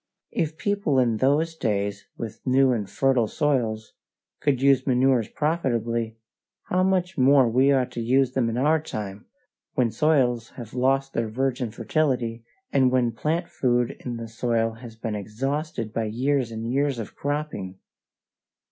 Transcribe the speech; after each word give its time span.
If 0.31 0.57
people 0.57 0.97
in 0.97 1.17
those 1.17 1.55
days, 1.55 2.07
with 2.17 2.41
new 2.43 2.71
and 2.71 2.89
fertile 2.89 3.27
soils, 3.27 3.93
could 4.39 4.59
use 4.59 4.87
manures 4.87 5.27
profitably, 5.27 6.17
how 6.69 6.81
much 6.81 7.19
more 7.19 7.43
ought 7.45 7.53
we 7.53 7.67
to 7.85 8.01
use 8.01 8.31
them 8.31 8.49
in 8.49 8.57
our 8.57 8.81
time, 8.81 9.27
when 9.75 9.91
soils 9.91 10.53
have 10.57 10.73
lost 10.73 11.13
their 11.13 11.29
virgin 11.29 11.69
fertility, 11.69 12.43
and 12.73 12.89
when 12.91 13.11
the 13.11 13.15
plant 13.15 13.47
food 13.47 13.91
in 14.03 14.17
the 14.17 14.27
soil 14.27 14.71
has 14.71 14.95
been 14.95 15.13
exhausted 15.13 15.93
by 15.93 16.05
years 16.05 16.49
and 16.51 16.71
years 16.73 16.97
of 16.97 17.15
cropping! 17.15 17.77